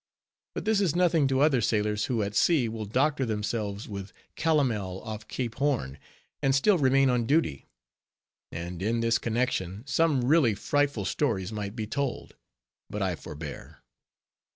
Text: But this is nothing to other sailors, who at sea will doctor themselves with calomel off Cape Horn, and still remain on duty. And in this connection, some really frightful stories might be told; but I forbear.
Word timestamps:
But 0.55 0.65
this 0.65 0.81
is 0.81 0.95
nothing 0.95 1.27
to 1.27 1.41
other 1.41 1.61
sailors, 1.61 2.05
who 2.05 2.23
at 2.23 2.33
sea 2.33 2.67
will 2.67 2.87
doctor 2.87 3.23
themselves 3.23 3.87
with 3.87 4.13
calomel 4.35 4.99
off 5.03 5.27
Cape 5.27 5.53
Horn, 5.53 5.99
and 6.41 6.55
still 6.55 6.79
remain 6.79 7.07
on 7.11 7.27
duty. 7.27 7.67
And 8.51 8.81
in 8.81 9.01
this 9.01 9.19
connection, 9.19 9.85
some 9.85 10.25
really 10.25 10.55
frightful 10.55 11.05
stories 11.05 11.53
might 11.53 11.75
be 11.75 11.85
told; 11.85 12.35
but 12.89 13.03
I 13.03 13.15
forbear. 13.15 13.83